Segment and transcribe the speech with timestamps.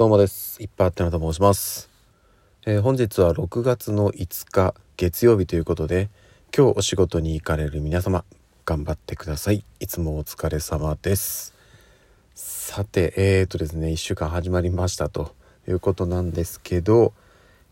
[0.00, 0.62] どうもです。
[0.62, 1.90] いっぱいあってなと申します、
[2.64, 6.08] えー、本日は6月の5日月曜日ということで、
[6.56, 8.24] 今日お仕事に行かれる皆様、
[8.64, 9.62] 頑張ってください。
[9.78, 11.52] いつもお疲れ様です。
[12.34, 15.34] さて、えーとですね、1週間始まりましたと
[15.68, 17.12] いうことなんですけど、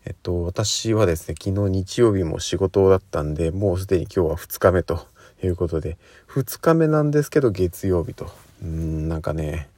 [0.04, 5.06] えっと、私はですね、昨日日曜日も仕事だったんで、もうすでに今日は2日目と
[5.42, 5.96] いうことで、
[6.28, 8.30] 2日目なんですけど月曜日と。
[8.62, 9.70] うん、なんかね、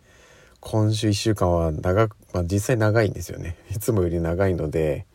[0.58, 3.56] 今週1週間は長く、まあ、実際長いんですよね。
[3.70, 5.06] いつもより長いので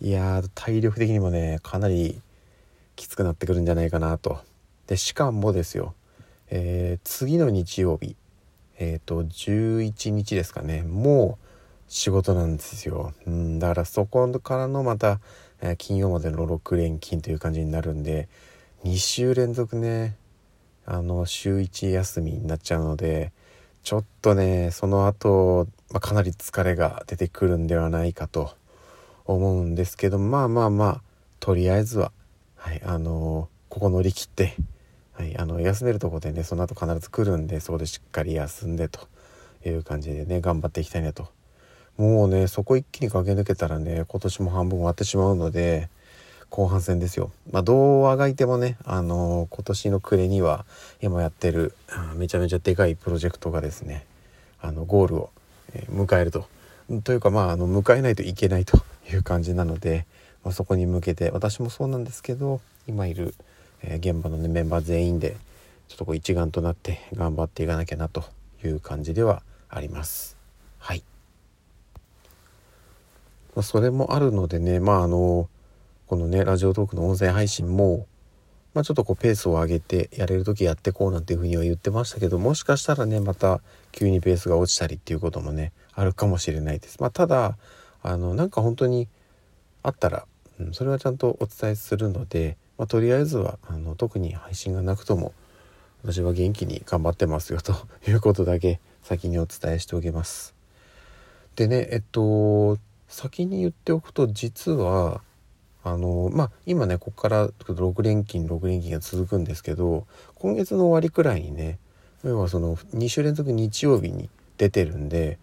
[0.00, 2.20] いやー体力的にもねかなり
[2.96, 4.38] きつくなってくるんじゃないかなと。
[4.86, 5.94] でしかもですよ、
[6.50, 8.16] えー、次の日曜日
[8.78, 11.44] えっ、ー、と11日ですかねもう
[11.88, 15.20] 仕事なんですよ、うん、だからそこからのまた、
[15.60, 18.28] えー、金曜までの6連勤という感じになるんで
[18.84, 20.16] 2週連続ね
[20.86, 23.32] あの週1休みになっちゃうので
[23.82, 28.54] ちょっとねその後、まあ、かなり疲れが出てくるんではないかと
[29.24, 31.00] 思うんですけどまあまあまあ
[31.40, 32.12] とりあえずは、
[32.56, 34.54] はいあのー、ここ乗り切って、
[35.12, 39.08] はい、あの休めるとこでねその後必ず来るんでそこでしっかり休んでと
[39.64, 41.28] いう感じでね頑張っていきたいなと
[41.96, 45.88] もうねそこ一気に駆け抜けたらね今年も半分終わってしまうので
[46.50, 47.30] 後半戦ですよ。
[47.50, 50.64] まあ、どうあがいてもね、あのー、今年の暮れには
[51.00, 51.74] 今やってる
[52.16, 54.06] めちゃめちゃでかいプロジェクトがですね、
[54.60, 55.30] あのゴールを、
[55.90, 56.46] 迎えると。
[57.04, 58.78] というかまああの迎えないといけないと
[59.10, 60.06] いう感じなので、
[60.44, 63.34] まあ、そこに向けて私もそうなんですけど今いる、
[63.82, 65.36] え、現場の、ね、メンバー全員で
[65.88, 68.24] ちょっとこう一丸となって頑張っていかなきゃなと
[68.64, 70.36] いう感じではあります。
[70.78, 71.02] はい。
[73.54, 75.48] ま、それもあるのでねまああの
[76.06, 78.06] このねラジオトークの音声配信も、
[78.78, 83.60] まあ、ちょっとこうペースを上げてやれる時やってこうなんていうふうには言ってましたけどもしかしたらねまた
[83.90, 87.00] 急にペースが落ちたりっていうこともねあるかもしれないです。
[87.00, 87.58] まあ、ただ
[88.04, 89.08] あのなんか本当に
[89.82, 90.26] あったら、
[90.60, 95.32] うん、それはちゃんとお伝えするので、まあ、とりあえずはあの特に配信がなくとも
[96.04, 97.74] 私は元気に頑張ってますよと
[98.08, 100.54] いうことだけ先にお伝えしておきます。
[101.56, 105.20] でねえっと先に言っておくと実は
[105.88, 110.06] あのまあ今ねここから6連勤6連勤が続くんですけど
[110.36, 111.78] 今月の終わりくらいにね
[112.24, 115.38] 要はその2週連続日曜日に出てるんで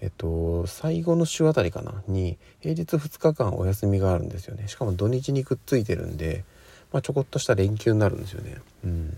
[0.00, 6.44] えっと最後の週あたりかなに平日2日間お休みがあるんですよねしかも土日にくっついてるんで、
[6.92, 8.56] まあ、ちょこっとした連休になるんですよね。
[8.84, 9.16] うん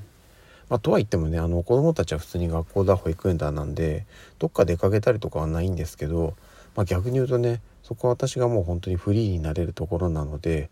[0.69, 4.05] まあ、とは言ってもねあの子供たちは普通に学校だ保育園だなんで
[4.39, 6.35] どっか出かけたりとかはないんですけど、
[6.79, 10.71] まあ、逆に言うとねそこは私がもう本当にフリーになれるところなので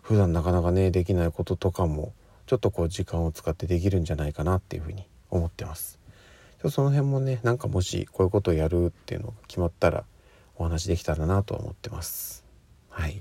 [0.00, 2.12] 普段なかなかねできないこととかも
[2.46, 5.98] ちょっとこう時間を使ってできるんじゃないかなっていうふうに思ってます。
[6.68, 10.04] その辺もねなんかもしこういうことをやるっていうのが決まったら
[10.54, 12.44] お話できたらなとは思ってます。
[12.88, 13.20] はい。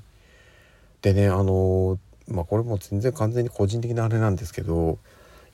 [1.01, 1.97] でねあの
[2.27, 4.99] まあこれも全然完全に個人的なあれなんですけど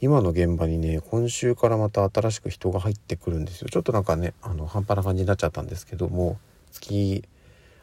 [0.01, 6.37] 今の現場にね今週からまた新しく人が入ってくるんですよちょっとなんかねあの半端な感じになっちゃったんですけども
[6.79, 7.23] 月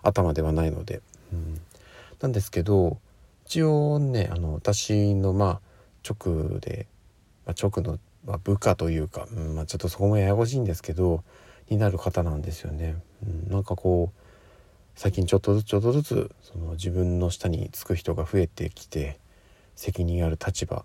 [0.03, 1.01] 頭ではないので、
[1.33, 1.61] うん、
[2.21, 2.99] なんですけど
[3.47, 5.61] 一応ねあの私のまあ
[6.09, 6.87] 直で、
[7.47, 11.23] まあ、直の、まあ、部下というか、うんまあ、ちょっとそこもややこしいんですけど
[11.71, 12.97] になる方なんですよね。
[13.25, 14.23] うん、なんかこう
[14.95, 19.19] 最近ちょっとずつちょっとずつその自分の下につく人が増えてきて
[19.75, 20.85] 責任ある立場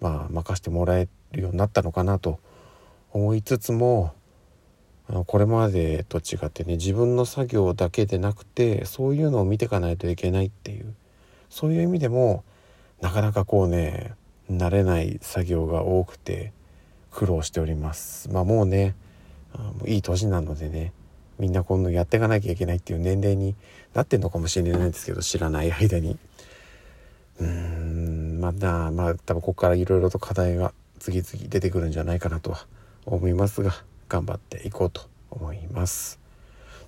[0.00, 2.38] まあ任せてもらえるようになったのかなと
[3.12, 4.12] 思いつつも
[5.26, 10.94] これまでと違ってね自分の作業だけでなくてそういうのを見ていかないといけないっていう
[11.48, 12.44] そういう意味でも
[13.00, 14.12] なかなかこうね
[14.50, 16.52] 慣れない作業が多くて
[17.10, 18.30] 苦労しております。
[18.30, 18.94] まあもうね
[19.86, 20.92] いい年なのでね
[21.38, 23.54] みんな今度やっていかなきゃいけないっていう年齢に
[23.94, 26.18] なってんのかもしれないんですけど知らない間に。
[27.40, 32.66] うーんまだまあ多分ここからいろいろと課題が次々出てくるんじゃないかなとは
[33.06, 33.87] 思いますが。
[34.08, 36.18] 頑張っていこうと思います。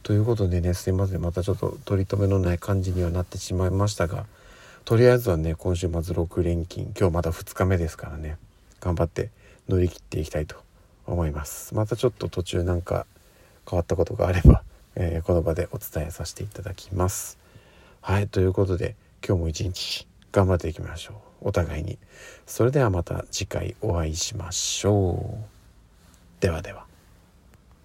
[0.02, 1.20] ということでねすいません。
[1.20, 4.26] またちょっと取り留めのない感じにはなってしまいましたが
[4.84, 8.38] とりあえずはね今週末6連勤今日まだ2日目ですからね
[8.80, 9.30] 頑張って
[9.68, 10.56] 乗り切っていきたいと
[11.06, 11.74] 思います。
[11.74, 13.06] またちょっと途中なんか
[13.68, 14.62] 変わったことがあれば、
[14.96, 17.38] えー、この場でお伝えさせていただきます。
[18.00, 18.96] はいということで
[19.26, 21.48] 今日も一日頑張っていきましょう。
[21.48, 21.98] お互いに。
[22.46, 26.42] それではまた次回お会いしましょう。
[26.42, 26.89] ではでは。